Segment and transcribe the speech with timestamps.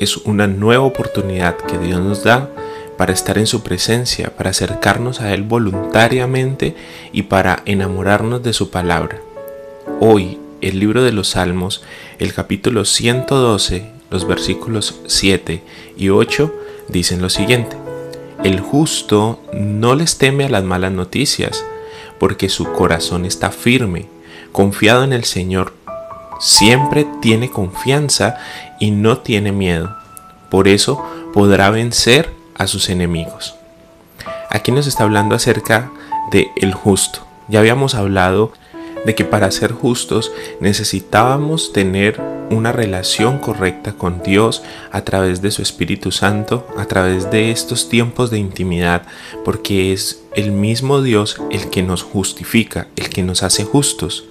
[0.00, 2.50] es una nueva oportunidad que Dios nos da
[2.96, 6.74] para estar en su presencia, para acercarnos a Él voluntariamente
[7.12, 9.20] y para enamorarnos de su palabra.
[10.00, 11.82] Hoy, el libro de los Salmos,
[12.18, 15.62] el capítulo 112, los versículos 7
[15.96, 16.54] y 8,
[16.88, 17.76] dicen lo siguiente.
[18.42, 21.62] El justo no les teme a las malas noticias,
[22.18, 24.06] porque su corazón está firme,
[24.52, 25.74] confiado en el Señor
[26.40, 28.38] siempre tiene confianza
[28.80, 29.94] y no tiene miedo.
[30.50, 33.54] Por eso podrá vencer a sus enemigos.
[34.50, 35.92] Aquí nos está hablando acerca
[36.32, 37.20] de el justo.
[37.48, 38.52] Ya habíamos hablado
[39.04, 42.20] de que para ser justos necesitábamos tener
[42.50, 47.88] una relación correcta con Dios a través de su Espíritu Santo, a través de estos
[47.88, 49.02] tiempos de intimidad,
[49.44, 54.24] porque es el mismo Dios el que nos justifica, el que nos hace justos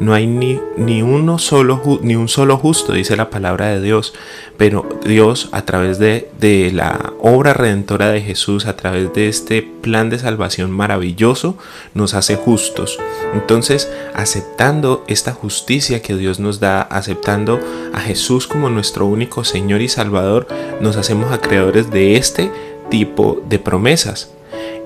[0.00, 4.14] no hay ni, ni, uno solo, ni un solo justo, dice la palabra de Dios,
[4.56, 9.62] pero Dios a través de, de la obra redentora de Jesús, a través de este
[9.62, 11.56] plan de salvación maravilloso,
[11.94, 12.98] nos hace justos.
[13.34, 17.60] Entonces, aceptando esta justicia que Dios nos da, aceptando
[17.92, 20.46] a Jesús como nuestro único Señor y Salvador,
[20.80, 22.50] nos hacemos acreedores de este
[22.90, 24.30] tipo de promesas.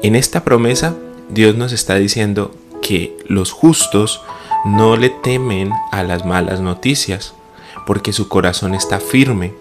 [0.03, 0.95] En esta promesa,
[1.29, 4.23] Dios nos está diciendo que los justos
[4.65, 7.35] no le temen a las malas noticias,
[7.87, 9.53] porque su corazón está firme.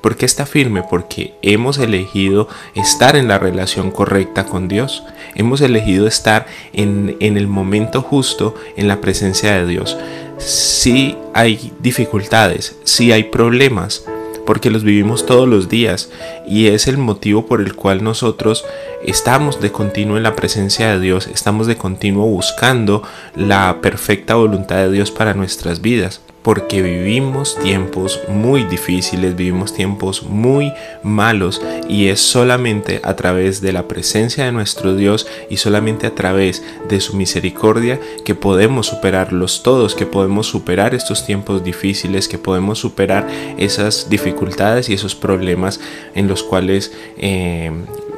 [0.00, 0.82] ¿Por qué está firme?
[0.82, 5.02] Porque hemos elegido estar en la relación correcta con Dios.
[5.34, 9.96] Hemos elegido estar en, en el momento justo en la presencia de Dios.
[10.38, 14.04] Si hay dificultades, si hay problemas,
[14.46, 16.10] porque los vivimos todos los días
[16.46, 18.64] y es el motivo por el cual nosotros
[19.04, 23.02] estamos de continuo en la presencia de Dios, estamos de continuo buscando
[23.34, 30.22] la perfecta voluntad de Dios para nuestras vidas porque vivimos tiempos muy difíciles, vivimos tiempos
[30.22, 36.06] muy malos y es solamente a través de la presencia de nuestro Dios y solamente
[36.06, 42.28] a través de su misericordia que podemos superarlos todos, que podemos superar estos tiempos difíciles,
[42.28, 43.26] que podemos superar
[43.58, 45.80] esas dificultades y esos problemas
[46.14, 47.72] en los cuales eh,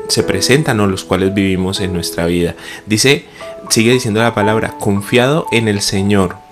[0.08, 2.56] se presentan o los cuales vivimos en nuestra vida.
[2.84, 3.24] Dice,
[3.70, 6.46] sigue diciendo la palabra, confiado en el Señor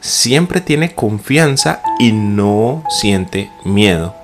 [0.00, 4.14] siempre tiene confianza y no siente miedo.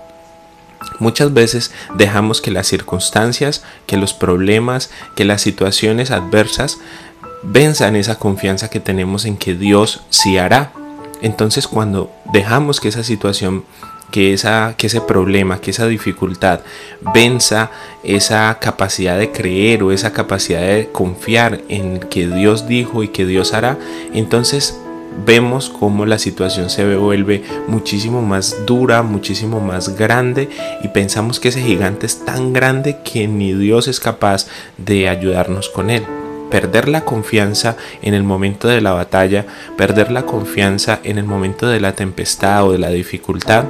[0.98, 6.78] Muchas veces dejamos que las circunstancias, que los problemas, que las situaciones adversas
[7.42, 10.72] venzan esa confianza que tenemos en que Dios sí hará.
[11.22, 13.65] Entonces cuando dejamos que esa situación,
[14.10, 16.60] que, esa, que ese problema, que esa dificultad
[17.15, 17.70] venza
[18.03, 23.26] esa capacidad de creer o esa capacidad de confiar en que Dios dijo y que
[23.26, 23.78] Dios hará,
[24.15, 24.78] entonces
[25.25, 30.49] vemos cómo la situación se vuelve muchísimo más dura, muchísimo más grande
[30.82, 34.47] y pensamos que ese gigante es tan grande que ni Dios es capaz
[34.77, 36.04] de ayudarnos con él.
[36.50, 39.47] Perder la confianza en el momento de la batalla,
[39.77, 43.65] perder la confianza en el momento de la tempestad o de la dificultad,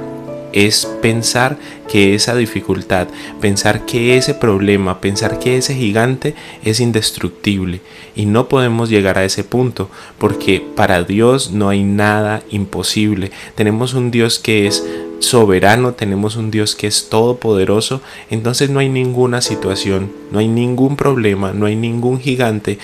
[0.53, 3.07] es pensar que esa dificultad,
[3.41, 7.81] pensar que ese problema, pensar que ese gigante es indestructible
[8.15, 13.31] y no podemos llegar a ese punto porque para Dios no hay nada imposible.
[13.55, 14.85] Tenemos un Dios que es
[15.19, 20.95] soberano, tenemos un Dios que es todopoderoso, entonces no hay ninguna situación, no hay ningún
[20.95, 22.77] problema, no hay ningún gigante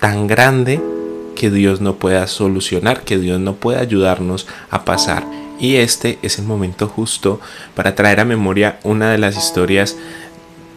[0.00, 0.80] tan grande
[1.34, 5.37] que Dios no pueda solucionar, que Dios no pueda ayudarnos a pasar.
[5.60, 7.40] Y este es el momento justo
[7.74, 9.96] para traer a memoria una de las historias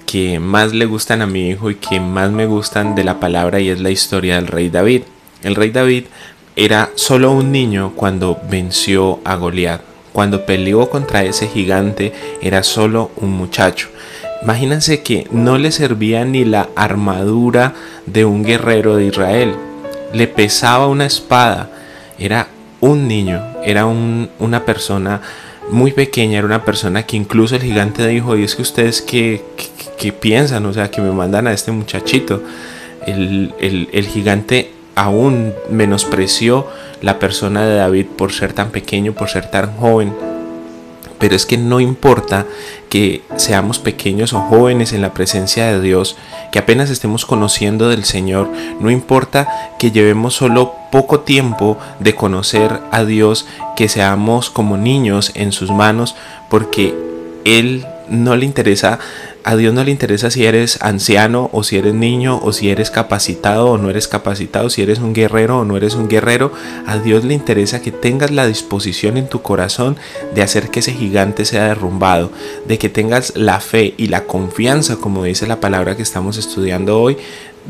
[0.06, 3.60] que más le gustan a mi hijo y que más me gustan de la palabra
[3.60, 5.04] y es la historia del rey David.
[5.44, 6.06] El rey David
[6.56, 9.82] era solo un niño cuando venció a Goliat.
[10.12, 12.12] Cuando peleó contra ese gigante
[12.42, 13.88] era solo un muchacho.
[14.44, 17.74] Imagínense que no le servía ni la armadura
[18.06, 19.56] de un guerrero de Israel.
[20.14, 21.70] Le pesaba una espada.
[22.20, 22.50] Era
[22.82, 25.22] un niño, era una persona
[25.70, 29.44] muy pequeña, era una persona que incluso el gigante dijo, y es que ustedes qué,
[30.20, 32.42] piensan, o sea, que me mandan a este muchachito.
[33.06, 36.68] El, el gigante aún menospreció
[37.02, 40.31] la persona de David por ser tan pequeño, por ser tan joven.
[41.22, 42.46] Pero es que no importa
[42.90, 46.18] que seamos pequeños o jóvenes en la presencia de Dios,
[46.52, 48.50] que apenas estemos conociendo del Señor,
[48.82, 49.48] no importa
[49.80, 53.46] que llevemos solo poco tiempo de conocer a Dios,
[53.78, 56.16] que seamos como niños en sus manos,
[56.50, 56.94] porque
[57.46, 59.00] Él no le interesa
[59.44, 62.92] a Dios no le interesa si eres anciano o si eres niño o si eres
[62.92, 66.52] capacitado o no eres capacitado, si eres un guerrero o no eres un guerrero.
[66.86, 69.98] A Dios le interesa que tengas la disposición en tu corazón
[70.36, 72.32] de hacer que ese gigante sea derrumbado,
[72.68, 77.02] de que tengas la fe y la confianza, como dice la palabra que estamos estudiando
[77.02, 77.18] hoy,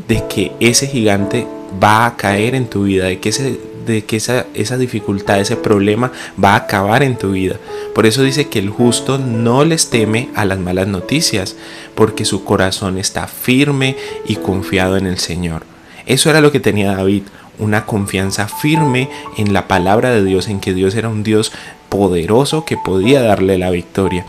[0.08, 1.46] de que ese gigante
[1.82, 5.56] va a caer en tu vida, de que ese de que esa, esa dificultad, ese
[5.56, 6.12] problema
[6.42, 7.56] va a acabar en tu vida.
[7.94, 11.56] Por eso dice que el justo no les teme a las malas noticias,
[11.94, 13.96] porque su corazón está firme
[14.26, 15.64] y confiado en el Señor.
[16.06, 17.22] Eso era lo que tenía David,
[17.58, 21.52] una confianza firme en la palabra de Dios, en que Dios era un Dios
[21.88, 24.26] poderoso que podía darle la victoria.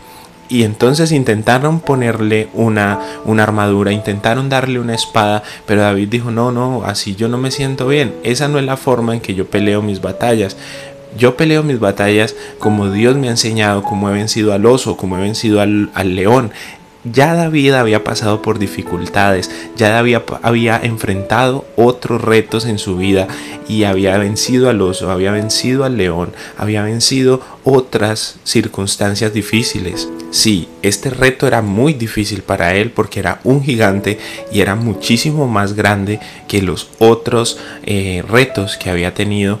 [0.48, 6.52] Y entonces intentaron ponerle una, una, armadura, intentaron darle una espada, pero David dijo, no,
[6.52, 8.14] no, así yo no me siento bien.
[8.22, 10.56] Esa no es la forma en que yo peleo mis batallas.
[11.16, 15.16] Yo peleo mis batallas como Dios me ha enseñado, como he vencido al oso, como
[15.16, 16.52] he vencido al, al león.
[17.04, 23.28] Ya David había pasado por dificultades, ya David había enfrentado otros retos en su vida
[23.68, 30.08] y había vencido al oso, había vencido al león, había vencido otras circunstancias difíciles.
[30.30, 34.18] Sí, este reto era muy difícil para él porque era un gigante
[34.50, 39.60] y era muchísimo más grande que los otros eh, retos que había tenido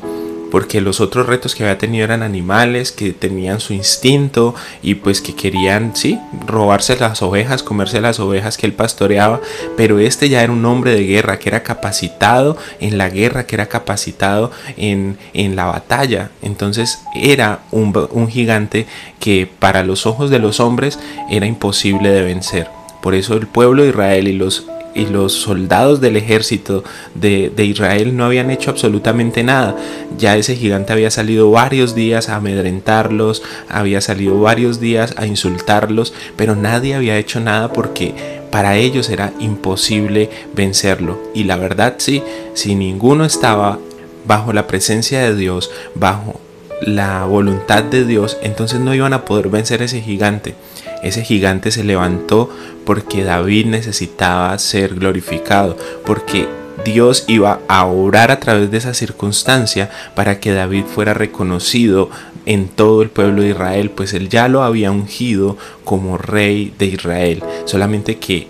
[0.54, 4.54] porque los otros retos que había tenido eran animales que tenían su instinto
[4.84, 9.40] y pues que querían, sí, robarse las ovejas, comerse las ovejas que él pastoreaba,
[9.76, 13.56] pero este ya era un hombre de guerra, que era capacitado en la guerra, que
[13.56, 18.86] era capacitado en, en la batalla, entonces era un, un gigante
[19.18, 21.00] que para los ojos de los hombres
[21.30, 22.68] era imposible de vencer.
[23.02, 28.16] Por eso el pueblo de Israel y los y los soldados del ejército de, Israel
[28.16, 29.76] no habían hecho absolutamente nada.
[30.18, 36.14] Ya ese gigante había salido varios días a amedrentarlos, había salido varios días a insultarlos,
[36.36, 38.14] pero nadie había hecho nada porque
[38.50, 41.18] para ellos era imposible vencerlo.
[41.34, 42.22] Y la verdad sí,
[42.54, 43.78] si ninguno estaba
[44.26, 46.40] bajo la presencia de Dios, bajo
[46.84, 50.54] la voluntad de Dios, entonces no iban a poder vencer ese gigante.
[51.02, 52.50] Ese gigante se levantó
[52.84, 56.46] porque David necesitaba ser glorificado, porque
[56.84, 62.10] Dios iba a orar a través de esa circunstancia para que David fuera reconocido
[62.46, 66.86] en todo el pueblo de Israel, pues él ya lo había ungido como rey de
[66.86, 68.48] Israel, solamente que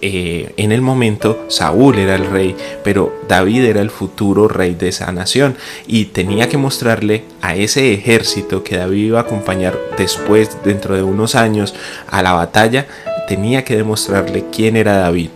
[0.00, 4.88] eh, en el momento Saúl era el rey, pero David era el futuro rey de
[4.88, 5.56] esa nación
[5.86, 11.02] y tenía que mostrarle a ese ejército que David iba a acompañar después, dentro de
[11.02, 11.74] unos años,
[12.08, 12.86] a la batalla,
[13.28, 15.30] tenía que demostrarle quién era David.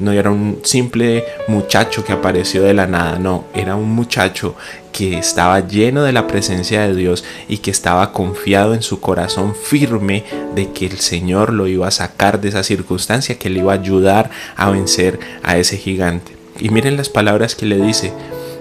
[0.00, 4.54] No era un simple muchacho que apareció de la nada, no, era un muchacho
[4.92, 9.54] que estaba lleno de la presencia de Dios y que estaba confiado en su corazón
[9.54, 10.24] firme
[10.54, 13.76] de que el Señor lo iba a sacar de esa circunstancia, que le iba a
[13.76, 16.36] ayudar a vencer a ese gigante.
[16.58, 18.12] Y miren las palabras que le dice,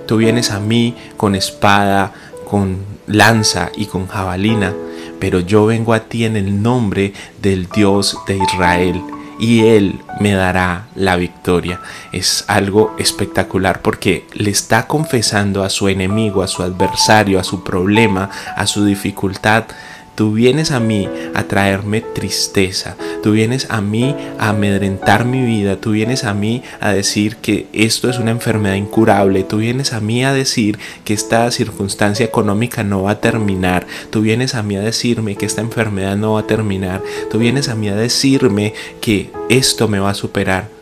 [0.06, 2.13] tú vienes a mí con espada,
[2.48, 4.74] con lanza y con jabalina,
[5.19, 9.01] pero yo vengo a ti en el nombre del Dios de Israel
[9.39, 11.79] y Él me dará la victoria.
[12.12, 17.63] Es algo espectacular porque le está confesando a su enemigo, a su adversario, a su
[17.63, 19.65] problema, a su dificultad,
[20.17, 25.79] Tú vienes a mí a traerme tristeza, tú vienes a mí a amedrentar mi vida,
[25.79, 30.00] tú vienes a mí a decir que esto es una enfermedad incurable, tú vienes a
[30.00, 34.75] mí a decir que esta circunstancia económica no va a terminar, tú vienes a mí
[34.75, 38.74] a decirme que esta enfermedad no va a terminar, tú vienes a mí a decirme
[39.00, 40.75] que esto me va a superar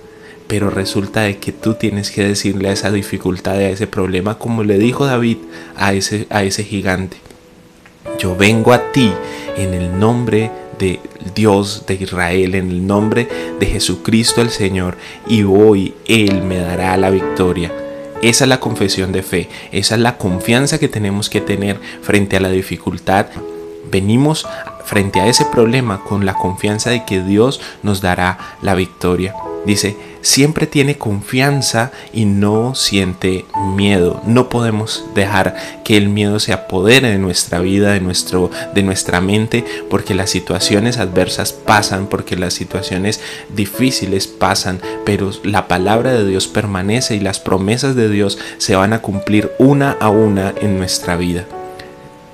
[0.47, 4.63] pero resulta de que tú tienes que decirle a esa dificultad, a ese problema, como
[4.63, 5.39] le dijo David
[5.75, 7.24] a ese, a ese gigante.
[8.19, 9.11] Yo vengo a ti
[9.57, 10.99] en el nombre de
[11.33, 13.27] Dios de Israel, en el nombre
[13.59, 17.71] de Jesucristo el Señor, y hoy Él me dará la victoria.
[18.21, 22.37] Esa es la confesión de fe, esa es la confianza que tenemos que tener frente
[22.37, 23.27] a la dificultad.
[23.91, 24.47] Venimos
[24.85, 29.35] frente a ese problema con la confianza de que Dios nos dará la victoria.
[29.65, 34.23] Dice, siempre tiene confianza y no siente miedo.
[34.25, 39.21] No podemos dejar que el miedo se apodere de nuestra vida, de, nuestro, de nuestra
[39.21, 43.21] mente, porque las situaciones adversas pasan, porque las situaciones
[43.55, 48.93] difíciles pasan, pero la palabra de Dios permanece y las promesas de Dios se van
[48.93, 51.45] a cumplir una a una en nuestra vida.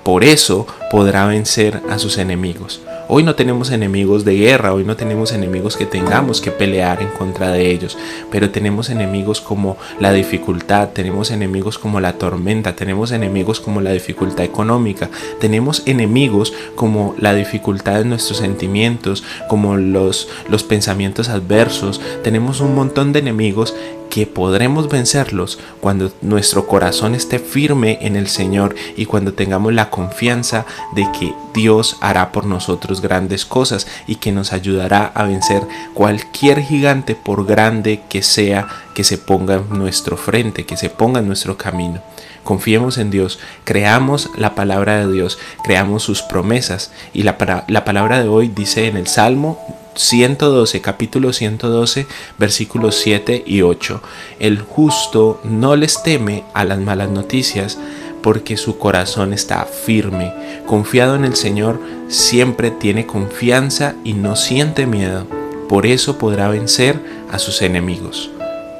[0.04, 2.82] por eso podrá vencer a sus enemigos.
[3.13, 7.10] Hoy no tenemos enemigos de guerra, hoy no tenemos enemigos que tengamos que pelear en
[7.10, 7.98] contra de ellos,
[8.32, 13.91] pero tenemos enemigos como la dificultad, tenemos enemigos como la tormenta, tenemos enemigos como la
[13.91, 15.10] dificultad económica,
[15.41, 22.74] tenemos enemigos como la dificultad de nuestros sentimientos, como los, los pensamientos adversos, tenemos un
[22.75, 23.75] montón de enemigos
[24.12, 29.89] que podremos vencerlos cuando nuestro corazón esté firme en el Señor y cuando tengamos la
[29.89, 35.63] confianza de que Dios hará por nosotros grandes cosas y que nos ayudará a vencer
[35.94, 41.22] cualquier gigante por grande que sea que se ponga en nuestro frente, que se ponga
[41.22, 42.01] en nuestro camino.
[42.44, 48.22] Confiemos en Dios, creamos la palabra de Dios, creamos sus promesas y la, la palabra
[48.22, 49.60] de hoy dice en el Salmo
[49.96, 52.08] 112, capítulo 112,
[52.38, 54.02] versículos 7 y 8.
[54.40, 57.78] El justo no les teme a las malas noticias
[58.22, 60.34] porque su corazón está firme.
[60.66, 65.26] Confiado en el Señor, siempre tiene confianza y no siente miedo.
[65.68, 67.00] Por eso podrá vencer
[67.32, 68.30] a sus enemigos.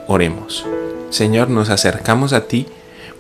[0.08, 0.66] Oremos.
[1.10, 2.68] Señor, nos acercamos a ti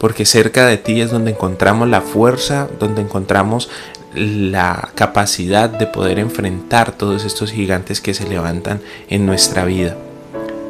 [0.01, 3.70] porque cerca de ti es donde encontramos la fuerza, donde encontramos
[4.15, 9.96] la capacidad de poder enfrentar todos estos gigantes que se levantan en nuestra vida.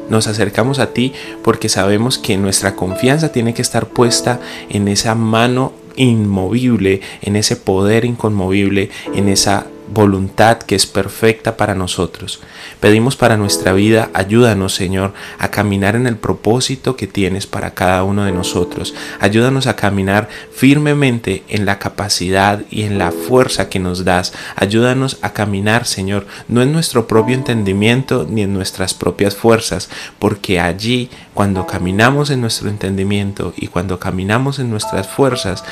[0.10, 1.14] Nos acercamos a ti
[1.46, 7.56] porque sabemos que nuestra confianza tiene que estar puesta en esa mano inmovible, en ese
[7.56, 12.40] poder inconmovible, en esa voluntad que es perfecta para nosotros.
[12.80, 18.04] Pedimos para nuestra vida, ayúdanos Señor a caminar en el propósito que tienes para cada
[18.04, 18.94] uno de nosotros.
[19.20, 24.34] Ayúdanos a caminar firmemente en la capacidad y en la fuerza que nos das.
[24.56, 30.60] Ayúdanos a caminar Señor, no en nuestro propio entendimiento ni en nuestras propias fuerzas, porque
[30.60, 35.64] allí cuando caminamos en nuestro entendimiento y cuando caminamos en nuestras fuerzas,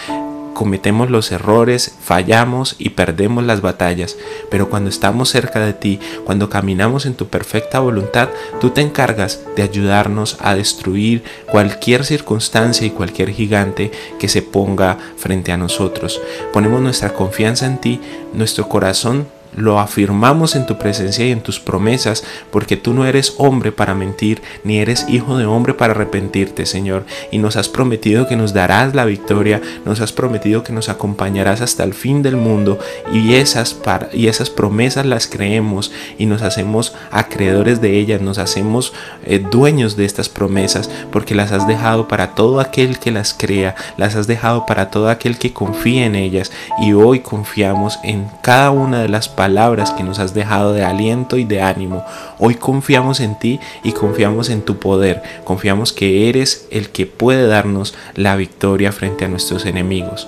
[0.53, 4.17] cometemos los errores, fallamos y perdemos las batallas,
[4.49, 8.29] pero cuando estamos cerca de ti, cuando caminamos en tu perfecta voluntad,
[8.59, 14.97] tú te encargas de ayudarnos a destruir cualquier circunstancia y cualquier gigante que se ponga
[15.17, 16.21] frente a nosotros.
[16.53, 18.01] Ponemos nuestra confianza en ti,
[18.33, 23.33] nuestro corazón lo afirmamos en tu presencia y en tus promesas, porque tú no eres
[23.37, 27.05] hombre para mentir, ni eres hijo de hombre para arrepentirte, Señor.
[27.31, 31.61] Y nos has prometido que nos darás la victoria, nos has prometido que nos acompañarás
[31.61, 32.79] hasta el fin del mundo,
[33.11, 33.77] y esas,
[34.13, 38.93] y esas promesas las creemos y nos hacemos acreedores de ellas, nos hacemos
[39.25, 43.75] eh, dueños de estas promesas, porque las has dejado para todo aquel que las crea,
[43.97, 46.51] las has dejado para todo aquel que confía en ellas,
[46.81, 51.37] y hoy confiamos en cada una de las palabras que nos has dejado de aliento
[51.37, 52.03] y de ánimo.
[52.39, 55.23] Hoy confiamos en ti y confiamos en tu poder.
[55.45, 60.27] Confiamos que eres el que puede darnos la victoria frente a nuestros enemigos.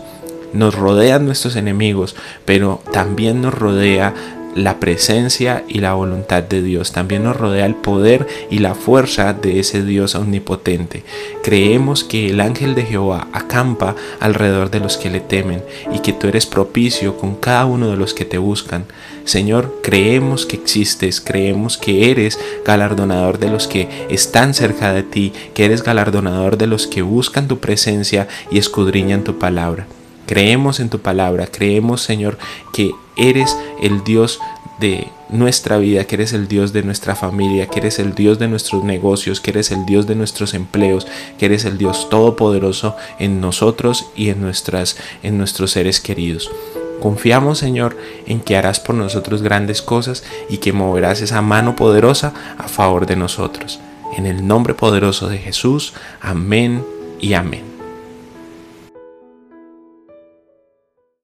[0.53, 2.15] Nos rodean nuestros enemigos,
[2.46, 4.13] pero también nos rodea
[4.55, 6.91] la presencia y la voluntad de Dios.
[6.91, 11.03] También nos rodea el poder y la fuerza de ese Dios omnipotente.
[11.43, 16.13] Creemos que el ángel de Jehová acampa alrededor de los que le temen y que
[16.13, 18.86] tú eres propicio con cada uno de los que te buscan.
[19.24, 25.34] Señor, creemos que existes, creemos que eres galardonador de los que están cerca de ti,
[25.53, 29.88] que eres galardonador de los que buscan tu presencia y escudriñan tu palabra.
[30.31, 32.38] Creemos en tu palabra, creemos Señor
[32.71, 34.39] que eres el Dios
[34.79, 38.47] de nuestra vida, que eres el Dios de nuestra familia, que eres el Dios de
[38.47, 41.05] nuestros negocios, que eres el Dios de nuestros empleos,
[41.38, 46.50] que eres el Dios todopoderoso en nosotros y en, nuestras, en nuestros seres queridos.
[47.01, 52.33] Confiamos, Señor, en que harás por nosotros grandes cosas y que moverás esa mano poderosa
[52.57, 53.81] a favor de nosotros.
[54.15, 56.85] En el nombre poderoso de Jesús, amén
[57.19, 57.71] y amén.